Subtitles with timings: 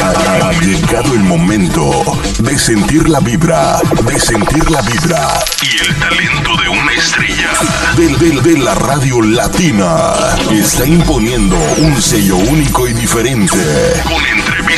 [0.00, 1.90] Ha llegado el momento
[2.38, 5.28] de sentir la vibra, de sentir la vibra
[5.60, 7.50] y el talento de una estrella
[7.96, 10.14] del, del, de la radio latina.
[10.52, 13.58] Está imponiendo un sello único y diferente.
[14.04, 14.24] Con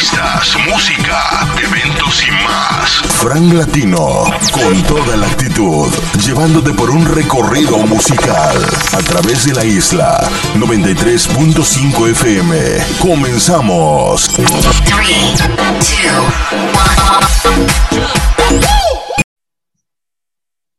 [0.01, 2.91] entrevistas, música, eventos y más.
[3.21, 5.93] Frank Latino, con toda la actitud,
[6.25, 8.57] llevándote por un recorrido musical
[8.93, 10.19] a través de la isla
[10.55, 12.57] 93.5 FM.
[12.99, 14.31] Comenzamos.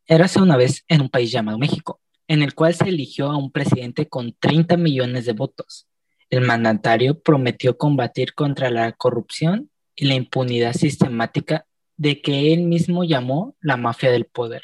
[0.07, 3.51] Érase una vez en un país llamado México, en el cual se eligió a un
[3.51, 5.90] presidente con 30 millones de votos.
[6.31, 11.65] El mandatario prometió combatir contra la corrupción y la impunidad sistemática
[11.97, 14.61] de que él mismo llamó la mafia del poder.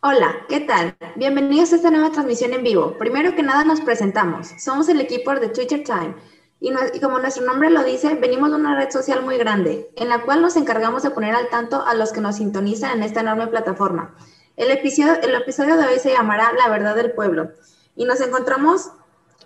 [0.00, 0.96] Hola, ¿qué tal?
[1.16, 2.96] Bienvenidos a esta nueva transmisión en vivo.
[2.98, 4.48] Primero que nada nos presentamos.
[4.58, 6.14] Somos el equipo de Twitter Time
[6.60, 10.22] y, como nuestro nombre lo dice, venimos de una red social muy grande, en la
[10.22, 13.48] cual nos encargamos de poner al tanto a los que nos sintonizan en esta enorme
[13.48, 14.14] plataforma.
[14.56, 17.50] El episodio, el episodio de hoy se llamará La verdad del pueblo
[17.96, 18.92] y nos encontramos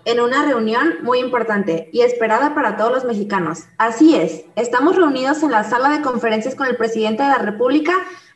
[0.04, 3.64] en una reunión muy importante y esperada para todos los mexicanos.
[3.78, 7.92] Así es, estamos reunidos en la sala de conferencias con el presidente de la República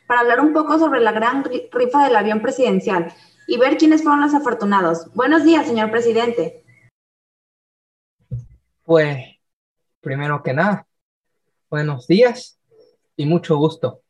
[0.07, 3.13] para hablar un poco sobre la gran rifa del avión presidencial
[3.47, 5.13] y ver quiénes fueron los afortunados.
[5.13, 6.62] Buenos días, señor presidente.
[8.93, 9.25] Pues,
[10.01, 10.85] primero que nada,
[11.67, 12.59] buenos días
[13.15, 14.03] y mucho gusto.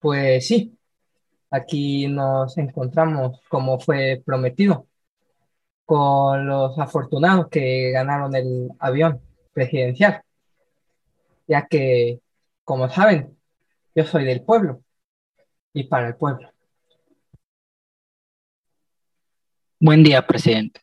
[0.00, 0.76] Pues sí,
[1.50, 4.86] aquí nos encontramos como fue prometido
[5.86, 9.22] con los afortunados que ganaron el avión
[9.54, 10.20] presidencial,
[11.48, 12.20] ya que,
[12.64, 13.34] como saben,
[13.94, 14.82] yo soy del pueblo
[15.72, 16.52] y para el pueblo.
[19.80, 20.82] Buen día, presidente.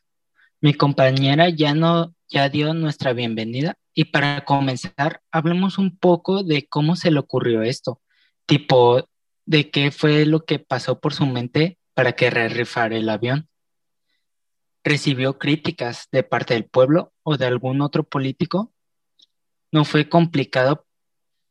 [0.60, 6.66] Mi compañera ya no ya dio nuestra bienvenida y para comenzar, hablemos un poco de
[6.66, 8.00] cómo se le ocurrió esto,
[8.46, 9.06] tipo
[9.44, 13.48] de qué fue lo que pasó por su mente para que rifar el avión.
[14.82, 18.72] ¿Recibió críticas de parte del pueblo o de algún otro político?
[19.70, 20.86] ¿No fue complicado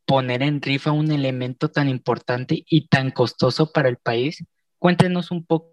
[0.06, 4.44] poner en rifa un elemento tan importante y tan costoso para el país?
[4.80, 5.70] Cuéntenos un poco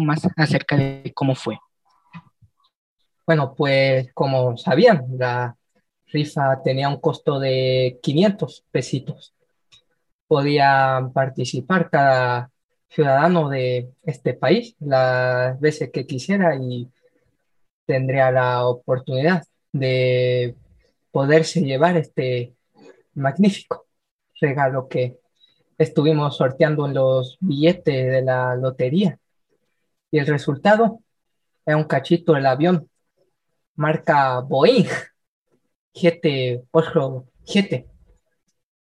[0.00, 1.58] más acerca de cómo fue.
[3.32, 5.56] Bueno, pues como sabían, la
[6.08, 9.34] rifa tenía un costo de 500 pesitos.
[10.26, 12.50] Podía participar cada
[12.90, 16.90] ciudadano de este país las veces que quisiera y
[17.86, 20.54] tendría la oportunidad de
[21.10, 22.54] poderse llevar este
[23.14, 23.86] magnífico
[24.42, 25.16] regalo que
[25.78, 29.18] estuvimos sorteando en los billetes de la lotería.
[30.10, 31.00] Y el resultado
[31.64, 32.90] es un cachito del avión
[33.82, 34.86] marca Boeing
[35.94, 37.86] 787.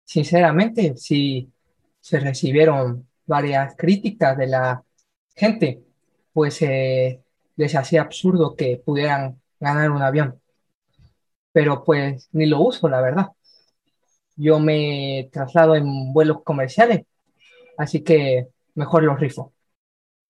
[0.04, 1.52] Sinceramente, si
[2.00, 4.82] se recibieron varias críticas de la
[5.34, 5.82] gente,
[6.32, 7.22] pues eh,
[7.56, 10.40] les hacía absurdo que pudieran ganar un avión.
[11.52, 13.28] Pero pues ni lo uso, la verdad
[14.36, 17.06] yo me traslado en vuelos comerciales,
[17.78, 19.52] así que mejor lo rifo,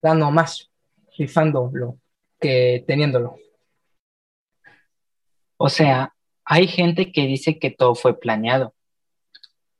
[0.00, 0.70] dando más
[1.18, 1.98] rifándolo
[2.40, 3.36] que teniéndolo.
[5.56, 8.74] O sea, hay gente que dice que todo fue planeado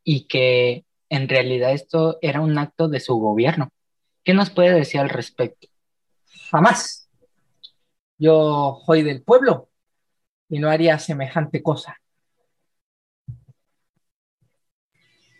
[0.05, 3.71] y que en realidad esto era un acto de su gobierno.
[4.25, 5.69] ¿Qué nos puede decir al respecto?
[6.51, 7.09] Jamás.
[8.19, 9.69] Yo soy del pueblo
[10.49, 12.01] y no haría semejante cosa.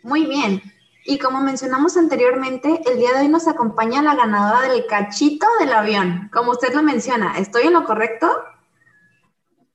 [0.03, 0.61] Muy bien.
[1.05, 5.73] Y como mencionamos anteriormente, el día de hoy nos acompaña la ganadora del cachito del
[5.73, 6.29] avión.
[6.31, 8.29] Como usted lo menciona, ¿estoy en lo correcto?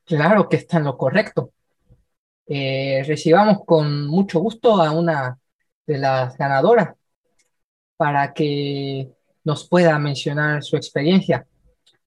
[0.05, 1.53] Claro que está en lo correcto.
[2.47, 5.39] Eh, recibamos con mucho gusto a una
[5.87, 6.95] de las ganadoras
[7.97, 9.11] para que
[9.45, 11.47] nos pueda mencionar su experiencia,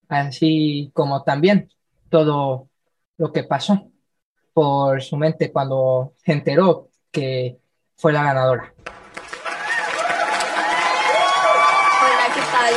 [0.10, 1.70] así como también
[2.10, 2.70] todo
[3.18, 3.92] lo que pasó
[4.54, 7.58] por su mente cuando se enteró que
[7.96, 8.74] fue la ganadora.
[12.02, 12.74] Hola, ¿qué tal?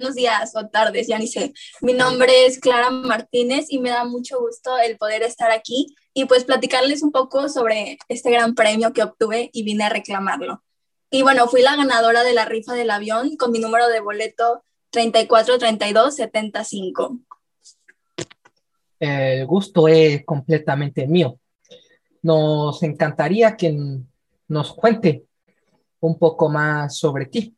[0.00, 1.52] Buenos días o tardes, ya ni sé.
[1.82, 6.24] Mi nombre es Clara Martínez y me da mucho gusto el poder estar aquí y
[6.24, 10.64] pues platicarles un poco sobre este gran premio que obtuve y vine a reclamarlo.
[11.10, 14.64] Y bueno, fui la ganadora de la rifa del avión con mi número de boleto
[14.88, 17.20] 343275.
[19.00, 21.38] El gusto es completamente mío
[22.22, 23.76] nos encantaría que
[24.48, 25.24] nos cuente
[26.00, 27.56] un poco más sobre ti.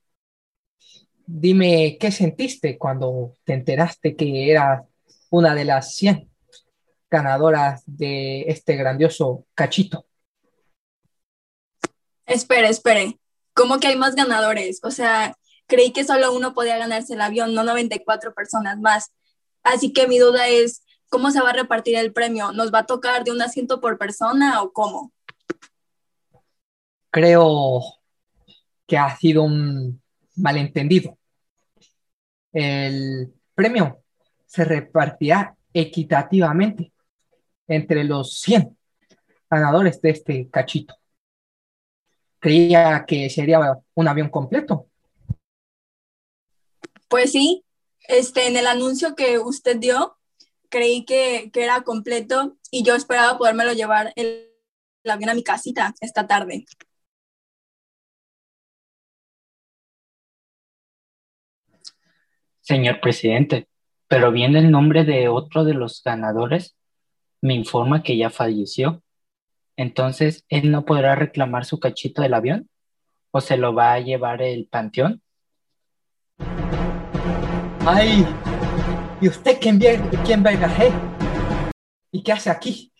[1.34, 4.82] Dime qué sentiste cuando te enteraste que eras
[5.30, 6.30] una de las 100
[7.10, 10.04] ganadoras de este grandioso cachito.
[12.26, 13.18] Espere, espere.
[13.54, 14.80] ¿Cómo que hay más ganadores?
[14.82, 15.36] O sea,
[15.66, 19.12] creí que solo uno podía ganarse el avión, no 94 personas más.
[19.62, 22.52] Así que mi duda es, ¿cómo se va a repartir el premio?
[22.52, 25.12] ¿Nos va a tocar de un asiento por persona o cómo?
[27.10, 27.80] Creo
[28.86, 30.02] que ha sido un
[30.36, 31.18] malentendido.
[32.52, 34.02] El premio
[34.46, 36.92] se repartirá equitativamente
[37.66, 38.76] entre los 100
[39.50, 40.94] ganadores de este cachito.
[42.38, 43.60] Creía que sería
[43.94, 44.86] un avión completo.
[47.08, 47.64] Pues sí,
[48.08, 50.16] este, en el anuncio que usted dio,
[50.68, 54.50] creí que, que era completo y yo esperaba podérmelo llevar el
[55.04, 56.64] avión a mi casita esta tarde.
[62.62, 63.66] Señor presidente,
[64.06, 66.76] pero viene el nombre de otro de los ganadores,
[67.40, 69.02] me informa que ya falleció.
[69.76, 72.70] Entonces, ¿él no podrá reclamar su cachito del avión?
[73.32, 75.22] ¿O se lo va a llevar el panteón?
[77.84, 78.24] ¡Ay!
[79.20, 79.80] ¿Y usted quién,
[80.24, 80.70] quién verga
[82.12, 82.92] ¿Y qué hace aquí?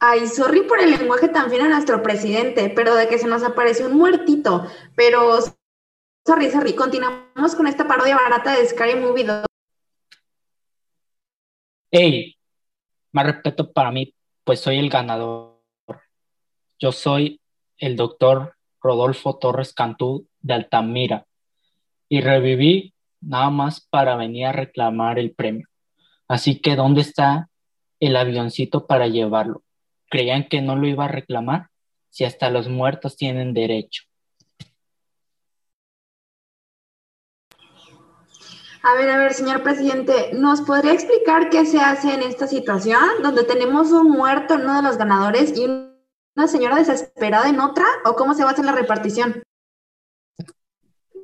[0.00, 3.42] Ay, sorry por el lenguaje tan fino a nuestro presidente, pero de que se nos
[3.42, 4.66] apareció un muertito.
[4.96, 5.38] Pero
[6.24, 6.74] Sorry.
[6.76, 9.44] Continuamos con esta parodia barata de Scary Movie 2.
[11.90, 12.36] Ey,
[13.10, 14.14] más respeto para mí,
[14.44, 15.60] pues soy el ganador.
[16.78, 17.40] Yo soy
[17.76, 21.26] el doctor Rodolfo Torres Cantú de Altamira
[22.08, 25.66] y reviví nada más para venir a reclamar el premio.
[26.28, 27.48] Así que, ¿dónde está
[27.98, 29.64] el avioncito para llevarlo?
[30.08, 31.68] ¿Creían que no lo iba a reclamar?
[32.10, 34.04] Si hasta los muertos tienen derecho.
[38.84, 43.22] A ver, a ver, señor presidente, ¿nos podría explicar qué se hace en esta situación
[43.22, 47.84] donde tenemos un muerto en uno de los ganadores y una señora desesperada en otra?
[48.04, 49.44] ¿O cómo se va a hacer la repartición?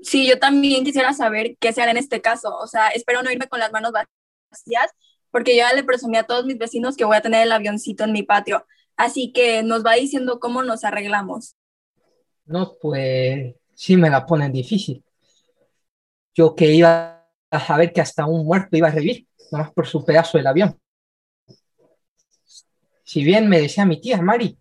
[0.02, 2.56] Sí, yo también quisiera saber qué se hará en este caso.
[2.56, 4.92] O sea, espero no irme con las manos vacías
[5.32, 8.04] porque yo ya le presumí a todos mis vecinos que voy a tener el avioncito
[8.04, 8.66] en mi patio.
[8.96, 11.56] Así que nos va diciendo cómo nos arreglamos.
[12.44, 15.04] No, pues sí me la ponen difícil.
[16.34, 17.17] Yo que iba
[17.50, 20.78] a saber que hasta un muerto iba a revivir, nomás por su pedazo del avión.
[23.04, 24.58] Si bien me decía mi tía Mari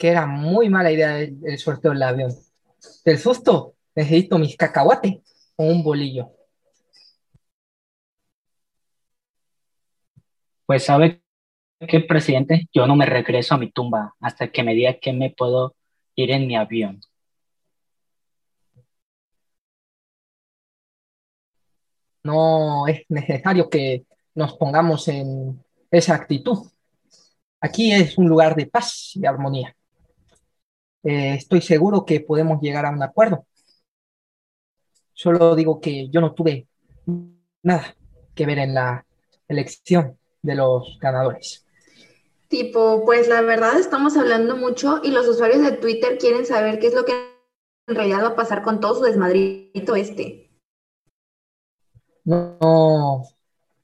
[0.00, 2.32] que era muy mala idea el, sorteo del avión.
[3.04, 5.18] Del susto, necesito mis cacahuates
[5.56, 6.30] o un bolillo.
[10.64, 11.22] Pues sabe
[11.86, 15.34] que, presidente, yo no me regreso a mi tumba hasta que me diga que me
[15.36, 15.76] puedo
[16.14, 17.00] ir en mi avión.
[22.22, 26.58] No es necesario que nos pongamos en esa actitud.
[27.60, 29.76] Aquí es un lugar de paz y armonía.
[31.02, 33.46] Eh, estoy seguro que podemos llegar a un acuerdo.
[35.12, 36.66] Solo digo que yo no tuve
[37.62, 37.94] nada
[38.34, 39.04] que ver en la
[39.48, 41.66] elección de los ganadores.
[42.48, 46.88] Tipo, pues la verdad estamos hablando mucho y los usuarios de Twitter quieren saber qué
[46.88, 47.12] es lo que
[47.86, 50.49] en realidad va a pasar con todo su desmadrito este
[52.30, 53.24] no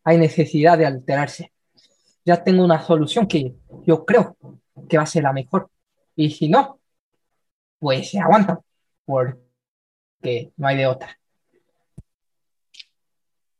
[0.04, 1.52] hay necesidad de alterarse.
[2.24, 4.36] Ya tengo una solución que yo creo
[4.88, 5.70] que va a ser la mejor.
[6.14, 6.80] Y si no,
[7.78, 8.60] pues se aguanta,
[9.04, 11.18] porque no hay de otra.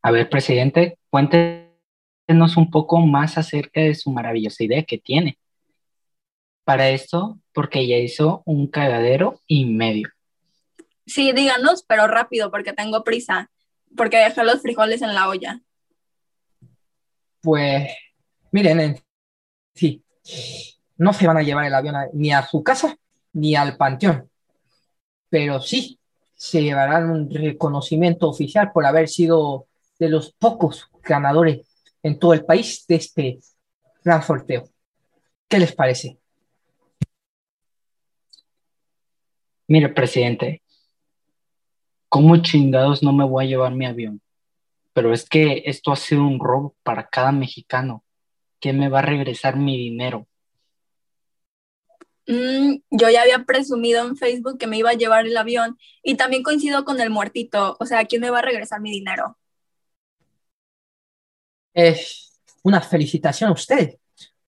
[0.03, 5.39] A ver, presidente, cuéntenos un poco más acerca de su maravillosa idea que tiene.
[6.65, 10.11] Para esto, porque ya hizo un cagadero y medio.
[11.07, 13.51] Sí, díganos, pero rápido, porque tengo prisa
[13.97, 15.61] porque dejé los frijoles en la olla.
[17.41, 17.89] Pues,
[18.51, 19.01] miren,
[19.75, 20.03] sí,
[20.97, 22.97] no se van a llevar el avión ni a su casa
[23.33, 24.31] ni al panteón,
[25.29, 26.01] pero sí
[26.35, 29.67] se llevarán un reconocimiento oficial por haber sido
[29.99, 31.67] de los pocos ganadores
[32.03, 33.39] en todo el país de este
[34.05, 34.69] gran sorteo.
[35.49, 36.19] ¿Qué les parece?
[39.69, 40.63] Mire, presidente,
[42.09, 44.21] ¿cómo chingados no me voy a llevar mi avión?
[44.93, 48.05] Pero es que esto ha sido un robo para cada mexicano.
[48.61, 50.27] ¿Quién me va a regresar mi dinero?
[52.27, 56.17] Mm, yo ya había presumido en Facebook que me iba a llevar el avión y
[56.17, 57.77] también coincido con el muertito.
[57.79, 59.39] O sea, ¿quién me va a regresar mi dinero?
[61.73, 63.99] Es una felicitación a usted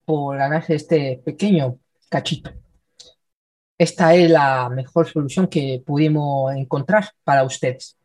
[0.05, 2.51] por ganarse este pequeño cachito.
[3.79, 7.97] Esta es la mejor solución que pudimos encontrar para ustedes.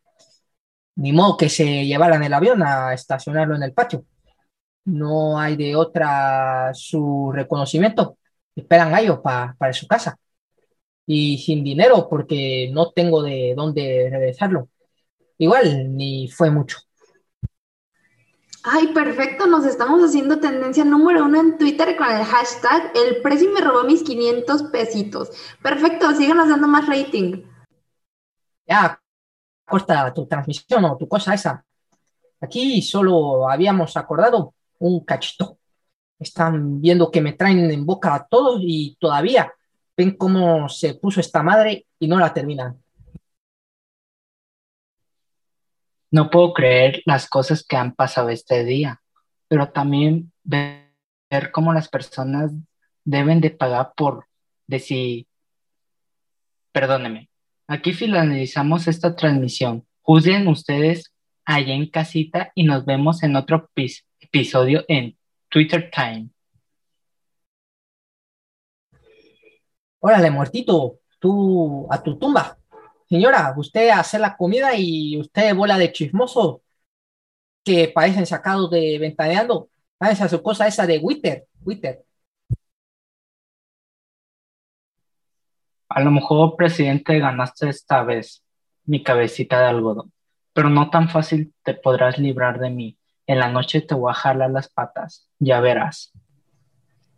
[0.95, 4.05] Ni modo que se llevaran el avión a estacionarlo en el patio.
[4.85, 8.17] No hay de otra su reconocimiento.
[8.55, 10.17] Esperan a ellos para su casa.
[11.05, 14.69] Y sin dinero porque no tengo de dónde regresarlo.
[15.37, 16.79] Igual ni fue mucho.
[18.65, 23.51] Ay, perfecto, nos estamos haciendo tendencia número uno en Twitter con el hashtag El precio
[23.51, 25.31] me robó mis 500 pesitos.
[25.61, 27.43] Perfecto, síganos dando más rating.
[28.65, 29.01] Ya,
[29.65, 31.65] corta tu transmisión o tu cosa esa.
[32.39, 35.57] Aquí solo habíamos acordado un cachito.
[36.17, 39.53] Están viendo que me traen en boca a todos y todavía
[39.97, 42.82] ven cómo se puso esta madre y no la terminan.
[46.13, 49.01] No puedo creer las cosas que han pasado este día,
[49.47, 52.51] pero también ver cómo las personas
[53.03, 54.27] deben de pagar por
[54.67, 55.25] decir,
[56.71, 57.31] perdóneme,
[57.67, 59.87] aquí finalizamos esta transmisión.
[60.03, 61.15] Juzguen ustedes
[61.45, 63.71] allá en casita y nos vemos en otro
[64.19, 65.17] episodio en
[65.49, 66.29] Twitter Time.
[69.97, 72.59] Órale, muertito, tú a tu tumba.
[73.13, 76.63] Señora, usted hace la comida y usted bola de chismoso
[77.63, 79.69] que parecen sacados de ventaneando.
[79.99, 82.03] Esa su cosa esa de Twitter, Twitter.
[85.89, 88.43] A lo mejor, presidente, ganaste esta vez
[88.85, 90.11] mi cabecita de algodón,
[90.51, 92.97] pero no tan fácil te podrás librar de mí.
[93.27, 96.11] En la noche te voy a jalar las patas, ya verás.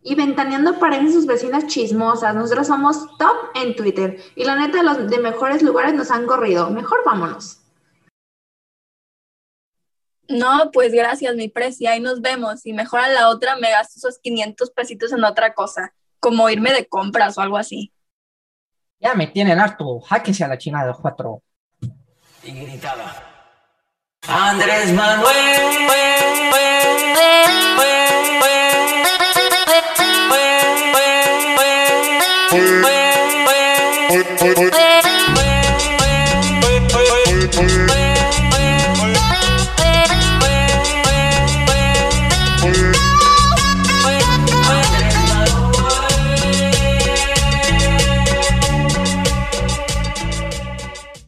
[0.08, 2.32] Y ventaneando parecen sus vecinas chismosas.
[2.32, 4.16] Nosotros somos top en Twitter.
[4.36, 6.70] Y la neta, los de mejores lugares nos han corrido.
[6.70, 7.60] Mejor vámonos.
[10.28, 11.90] No, pues gracias, mi precia.
[11.90, 12.64] Ahí nos vemos.
[12.66, 15.92] Y mejor a la otra me gasto esos 500 pesitos en otra cosa.
[16.20, 17.92] Como irme de compras o algo así.
[19.00, 20.02] Ya me tienen harto.
[20.08, 21.42] Háquense a la china de los cuatro.
[22.44, 23.12] Y gritaba.
[24.28, 25.34] Andrés Manuel.
[34.42, 34.85] Oye, oye, oye.